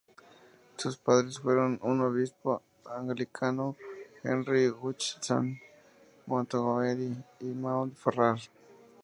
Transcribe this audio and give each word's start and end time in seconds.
Sus 0.77 0.97
padres 0.97 1.37
fueron 1.37 1.77
un 1.83 2.01
obispo 2.01 2.63
anglicano, 2.85 3.75
Henry 4.23 4.65
Hutchinson 4.69 5.59
Montgomery, 6.25 7.15
y 7.39 7.45
Maud 7.45 7.91
Farrar. 7.93 8.39